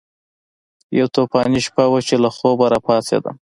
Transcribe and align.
یوه 0.97 1.09
طوفاني 1.15 1.59
شپه 1.65 1.83
وه 1.91 1.99
چې 2.07 2.15
له 2.23 2.29
خوبه 2.35 2.65
راپاڅېدم. 2.73 3.35